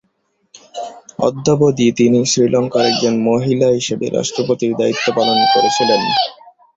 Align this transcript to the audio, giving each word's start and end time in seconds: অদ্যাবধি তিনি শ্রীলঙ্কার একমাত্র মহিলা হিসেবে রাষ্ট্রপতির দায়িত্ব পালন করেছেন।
অদ্যাবধি 1.19 1.87
তিনি 1.91 2.19
শ্রীলঙ্কার 2.25 2.85
একমাত্র 2.85 3.23
মহিলা 3.27 3.67
হিসেবে 3.77 4.05
রাষ্ট্রপতির 4.09 4.71
দায়িত্ব 4.79 5.05
পালন 5.17 5.39
করেছেন। 5.53 5.89